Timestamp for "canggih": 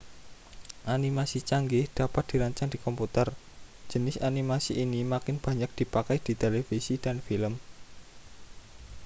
1.49-1.85